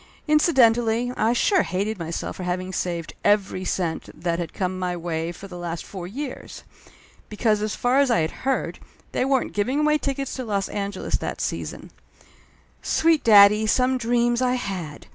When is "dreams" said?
13.99-14.41